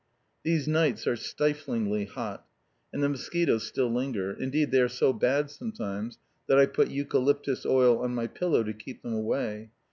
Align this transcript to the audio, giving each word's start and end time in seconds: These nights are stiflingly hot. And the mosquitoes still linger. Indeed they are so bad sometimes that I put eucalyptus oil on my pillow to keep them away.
These 0.41 0.67
nights 0.67 1.05
are 1.05 1.15
stiflingly 1.15 2.05
hot. 2.05 2.47
And 2.91 3.03
the 3.03 3.09
mosquitoes 3.09 3.67
still 3.67 3.93
linger. 3.93 4.31
Indeed 4.33 4.71
they 4.71 4.81
are 4.81 4.89
so 4.89 5.13
bad 5.13 5.51
sometimes 5.51 6.17
that 6.47 6.57
I 6.57 6.65
put 6.65 6.89
eucalyptus 6.89 7.67
oil 7.67 7.99
on 7.99 8.15
my 8.15 8.25
pillow 8.25 8.63
to 8.63 8.73
keep 8.73 9.03
them 9.03 9.13
away. 9.13 9.69